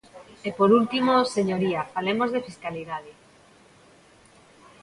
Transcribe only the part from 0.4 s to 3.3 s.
E, por último, señoría, falemos de fiscalidade.